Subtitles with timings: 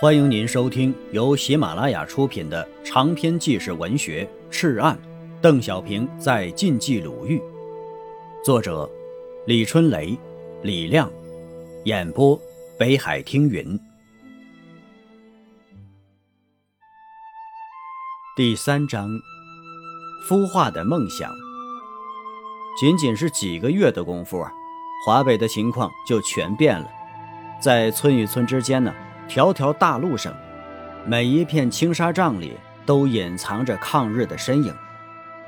[0.00, 4.96] 欢迎您收听由喜马拉雅出品的长篇纪实文学《赤案》，
[5.40, 7.42] 邓小平在晋冀鲁豫，
[8.44, 8.88] 作者
[9.44, 10.16] 李春雷、
[10.62, 11.10] 李亮，
[11.84, 12.40] 演播
[12.78, 13.76] 北海听云。
[18.36, 19.10] 第三章，
[20.28, 21.28] 孵化的梦想。
[22.80, 24.52] 仅仅是几个月的功夫啊，
[25.04, 26.88] 华北的情况就全变了，
[27.60, 28.94] 在村与村之间呢。
[29.28, 30.34] 条条大路上，
[31.04, 34.74] 每一片青纱帐里都隐藏着抗日的身影。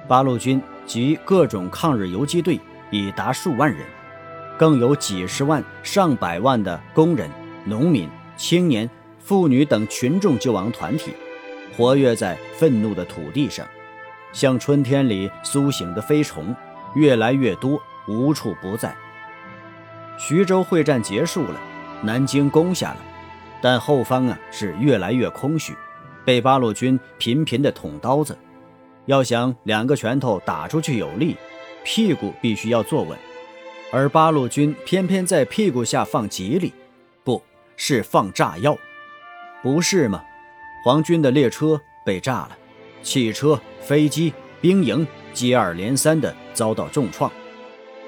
[0.06, 3.80] 八路军及各种抗日游击队已达数万人，
[4.58, 7.30] 更有几十万、上百万的工人、
[7.64, 8.88] 农民、青年、
[9.18, 11.14] 妇女等群众救亡团体，
[11.74, 13.66] 活跃在愤怒的土地上，
[14.32, 16.54] 像春天里苏醒的飞虫，
[16.94, 18.94] 越来越多，无处不在。
[20.18, 21.58] 徐州会战结束了，
[22.02, 22.98] 南京攻下了。
[23.62, 25.74] 但后方啊是越来越空虚，
[26.24, 28.36] 被八路军频频的捅刀子。
[29.06, 31.36] 要想两个拳头打出去有力，
[31.84, 33.18] 屁股必须要坐稳。
[33.92, 36.72] 而八路军偏偏在屁股下放吉利，
[37.24, 37.42] 不
[37.76, 38.76] 是放炸药，
[39.62, 40.22] 不是吗？
[40.84, 42.56] 皇军的列车被炸了，
[43.02, 47.30] 汽车、飞机、兵营接二连三的遭到重创，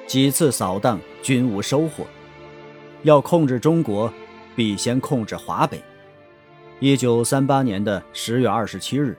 [0.06, 2.06] 几次扫荡均无收获。
[3.02, 4.12] 要控制中国。
[4.54, 5.82] 必先控制华北。
[6.80, 9.16] 一九三八年的十月二十七日，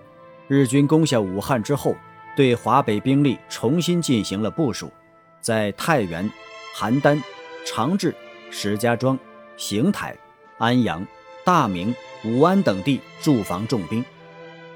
[0.48, 1.96] 日军攻下武汉之后，
[2.36, 4.92] 对华北兵力重新进行了部署，
[5.40, 6.30] 在太原、
[6.76, 7.22] 邯郸、
[7.66, 8.14] 长治、
[8.52, 9.18] 石家庄、
[9.56, 10.14] 邢台、
[10.58, 11.06] 安阳、
[11.46, 11.96] 大名、
[12.26, 14.04] 武安等地驻防重兵，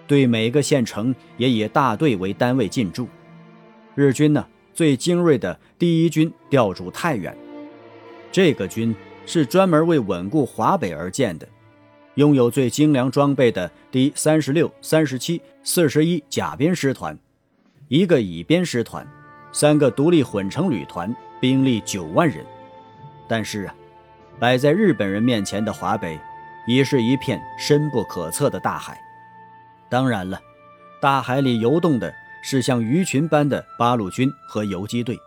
[0.07, 3.09] 对每个县城也以大队为单位进驻。
[3.95, 7.35] 日军呢，最精锐的第一军调驻太原，
[8.31, 8.95] 这个军。
[9.27, 11.47] 是专门为稳固华北而建的，
[12.15, 17.15] 拥有最精良装备的第三十六、三十七、四十一甲编师团，
[17.89, 19.05] 一个乙编师团，
[19.51, 22.43] 三个独立混成旅团，兵力九万人。
[23.27, 23.75] 但是啊，
[24.39, 26.17] 摆在日本人面前的华北，
[26.65, 28.97] 已是一片深不可测的大海。
[29.89, 30.39] 当然了，
[31.01, 35.19] 大海里游动的是像鱼群般的八路军和游击队。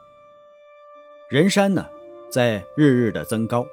[1.29, 1.87] 人山呢，
[2.33, 3.67] 在日日的增高。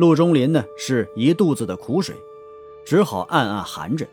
[0.00, 2.16] 陆中林呢是一肚子的苦水，
[2.86, 4.06] 只好暗暗含着。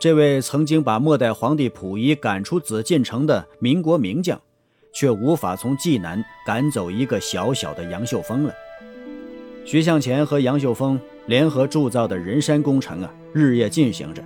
[0.00, 4.36] 这位曾经把末代皇帝溥仪赶出紫禁城的民国名将，
[4.92, 8.54] 却无法从济南赶走一个小小的杨秀峰了。
[9.64, 14.20] 徐向前和杨秀峰联合铸造的人山工程啊，日夜进行着。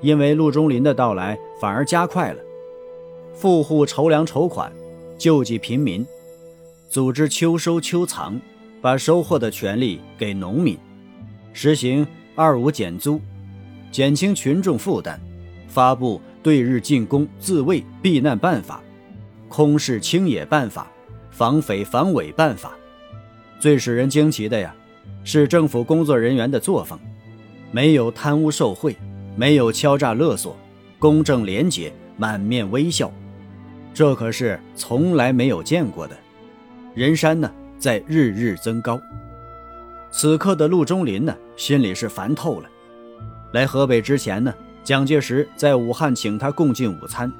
[0.00, 2.40] 因为陆中林的到来，反而加快了。
[3.32, 4.72] 富户筹粮筹款，
[5.16, 6.04] 救济贫民，
[6.88, 8.40] 组织秋收秋藏。
[8.80, 10.76] 把收获的权利给农民，
[11.52, 13.20] 实行二五减租，
[13.90, 15.18] 减轻群众负担，
[15.68, 18.82] 发布对日进攻自卫避难办法、
[19.48, 20.90] 空室清野办法、
[21.30, 22.72] 防匪防伪办法。
[23.58, 24.74] 最使人惊奇的呀，
[25.24, 26.98] 是政府工作人员的作风，
[27.70, 28.96] 没有贪污受贿，
[29.36, 30.56] 没有敲诈勒索，
[30.98, 33.12] 公正廉洁，满面微笑，
[33.92, 36.16] 这可是从来没有见过的。
[36.94, 37.52] 人山呢？
[37.80, 39.00] 在日日增高。
[40.10, 42.68] 此刻的陆中林呢，心里是烦透了。
[43.52, 44.52] 来河北之前呢，
[44.84, 47.32] 蒋介石在武汉请他共进午餐，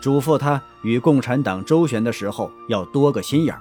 [0.00, 3.60] 嘱咐他与共产党周旋的时候要多个心眼儿。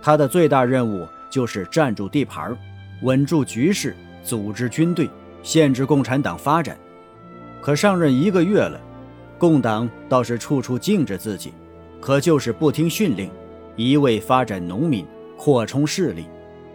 [0.00, 2.56] 他的最大任务就是站住地盘，
[3.02, 5.08] 稳住局势，组织军队，
[5.42, 6.78] 限制共产党发展。
[7.60, 8.80] 可上任一个月了，
[9.38, 11.52] 共党倒是处处敬着自己，
[12.00, 13.30] 可就是不听训令，
[13.76, 15.06] 一味发展农民。
[15.44, 16.24] 扩充势力，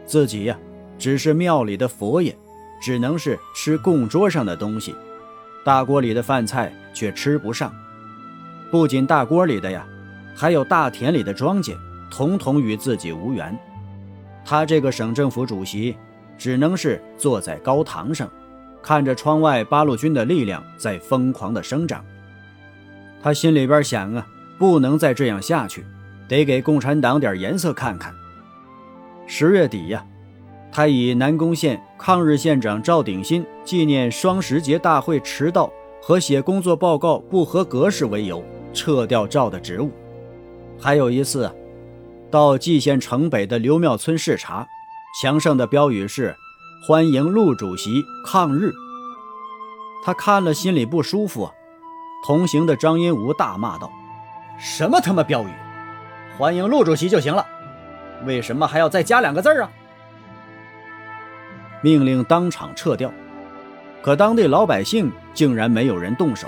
[0.05, 0.59] 自己呀，
[0.99, 2.35] 只是庙里的佛爷，
[2.81, 4.93] 只能是吃供桌上的东西，
[5.63, 7.73] 大锅里的饭菜却吃不上。
[8.69, 9.87] 不仅大锅里的呀，
[10.35, 11.77] 还有大田里的庄稼，
[12.11, 13.57] 统统与自己无缘。
[14.43, 15.95] 他这个省政府主席，
[16.37, 18.29] 只能是坐在高堂上，
[18.83, 22.03] 看着窗外八路军的力量在疯狂的生长。
[23.23, 24.27] 他心里边想啊，
[24.57, 25.85] 不能再这样下去，
[26.27, 28.13] 得给共产党点颜色看看。
[29.29, 30.05] 十月底呀，
[30.71, 35.69] 他以南宫县抗日县长赵鼎新纪念双十节大会迟到
[36.01, 38.41] 和写工作报告不合格式为由，
[38.73, 39.91] 撤掉赵的职务。
[40.79, 41.53] 还有一次，
[42.31, 44.65] 到蓟县城北的刘庙村视察，
[45.21, 46.33] 墙上的标语是
[46.87, 48.71] “欢迎陆主席抗日”。
[50.05, 51.51] 他看了心里不舒服，
[52.25, 53.91] 同行的张荫吾大骂道
[54.57, 55.51] ：“什么他妈标语？
[56.37, 57.45] 欢迎陆主席就行了。”
[58.25, 59.69] 为什么还要再加两个字啊？
[61.81, 63.11] 命令当场撤掉。
[64.01, 66.47] 可当地老百姓竟然没有人动手。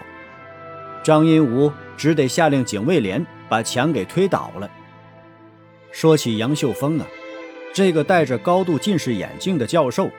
[1.03, 4.69] 张荫武只得下令警卫连把墙给推倒了。
[5.91, 7.05] 说起杨秀峰啊，
[7.73, 10.09] 这个戴着高度近视眼镜的教授，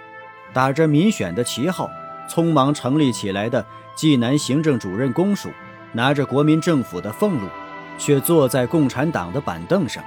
[0.53, 1.88] 打着民选的旗号，
[2.29, 3.64] 匆忙成立起来的
[3.94, 5.50] 济南行政主任公署，
[5.93, 7.49] 拿着国民政府的俸禄，
[7.96, 10.03] 却坐在共产党的板凳上，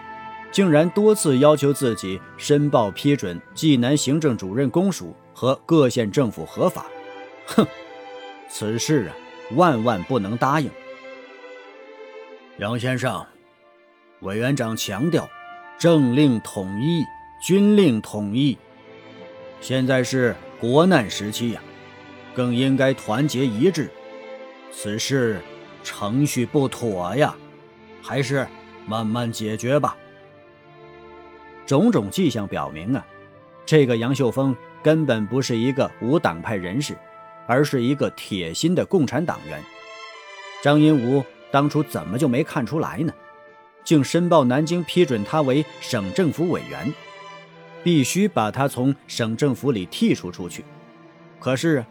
[0.54, 6.86] 竟然多次要求自己申报批准济南行政主任公署和各县政府合法。
[7.48, 7.68] 哼，
[8.48, 9.12] 此事啊，
[9.56, 10.70] 万万不能答应。
[12.60, 13.26] 杨先生，
[14.22, 15.28] 委员长强调。
[15.80, 17.04] 政令统一，
[17.42, 18.58] 军令统一。
[19.60, 21.62] 现在是国难时期呀，
[22.34, 23.90] 更应该团结一致。
[24.72, 25.42] 此事
[25.84, 27.36] 程序不妥呀，
[28.02, 28.48] 还是
[28.86, 29.98] 慢慢解决吧。
[31.65, 33.06] 种种迹象表明啊，
[33.65, 36.98] 这个杨秀峰根本不是一个无党派人士，
[37.48, 39.62] 而是一个铁心的共产党员。
[40.62, 43.13] 张荫武当初怎么就没看出来呢？
[43.83, 46.94] 竟申报南京批准他为省政府委员，
[47.83, 50.63] 必须把他从省政府里剔除出去。
[51.38, 51.86] 可是，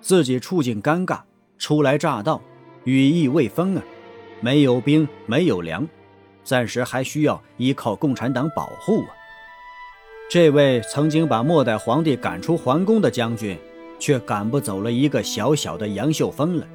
[0.00, 1.20] 自己处境尴尬，
[1.58, 2.40] 初来乍到，
[2.84, 3.82] 羽翼未丰啊，
[4.40, 5.86] 没有兵，没有粮，
[6.44, 9.08] 暂时还需要依靠共产党保护啊。
[10.30, 13.58] 这位曾经把末代皇帝赶出皇宫的将军，
[13.98, 16.66] 却赶不走了一个小小的杨秀峰了，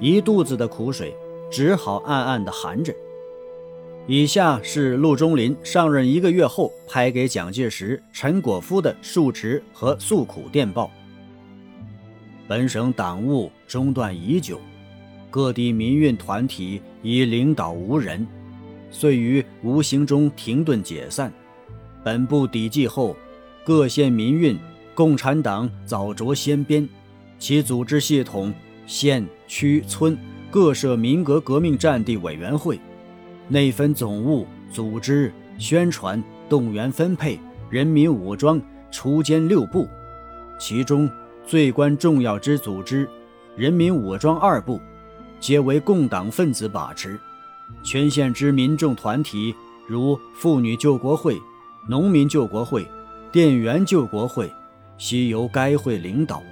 [0.00, 1.14] 一肚子的苦水，
[1.50, 2.94] 只好暗暗地含着。
[4.06, 10.90] 以下是陆中林上任一个月后拍给蒋介石、陈果夫的述职和诉苦电报。
[12.46, 14.58] 本省党务中断已久，
[15.30, 18.26] 各地民运团体已领导无人，
[18.90, 21.32] 遂于无形中停顿解散。
[22.02, 23.16] 本部抵记后，
[23.64, 24.58] 各县民运
[24.94, 26.88] 共产党早着先编，
[27.38, 28.52] 其组织系统
[28.86, 30.16] 县、区、村
[30.50, 32.78] 各设民革革命战地委员会。
[33.48, 37.38] 内分总务、组织、宣传、动员、分配、
[37.70, 38.60] 人民武装、
[38.92, 39.88] 锄奸六部，
[40.58, 41.10] 其中
[41.46, 43.08] 最关重要之组织——
[43.56, 44.80] 人民武装二部，
[45.40, 47.18] 皆为共党分子把持。
[47.82, 49.54] 全县之民众团体，
[49.86, 51.40] 如妇女救国会、
[51.88, 52.86] 农民救国会、
[53.32, 54.52] 店员救国会，
[54.96, 56.42] 悉由该会领导。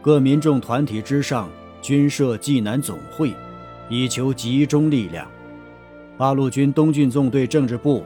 [0.00, 1.48] 各民众团体之上，
[1.82, 3.34] 均设济南总会，
[3.88, 5.28] 以求集中力量。
[6.16, 8.04] 八路军东郡纵队政治部，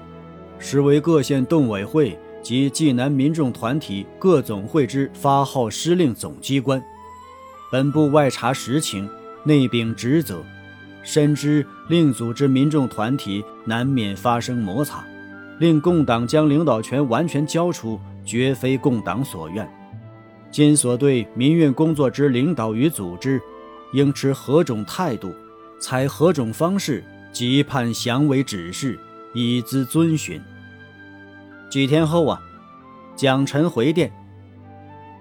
[0.58, 6.82] 实为各县动委会及济南民众团体各总会之发号施令总机关。
[7.70, 9.08] 本部外查实情，
[9.44, 10.42] 内秉职责，
[11.02, 15.04] 深知令组织民众团体难免发生摩擦，
[15.58, 19.70] 令共党将领导权完全交出，绝非共党所愿。
[20.50, 23.38] 今所对民运工作之领导与组织，
[23.92, 25.34] 应持何种态度，
[25.78, 27.04] 采何种方式。
[27.30, 28.98] 即判详为指示，
[29.34, 30.40] 以资遵循。
[31.68, 32.40] 几天后啊，
[33.14, 34.10] 蒋陈回电，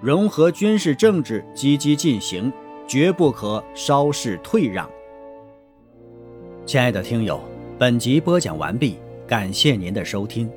[0.01, 2.51] 融合军事政治积极进行，
[2.87, 4.89] 绝不可稍事退让。
[6.65, 7.41] 亲爱的听友，
[7.77, 8.95] 本集播讲完毕，
[9.27, 10.49] 感谢您的收听。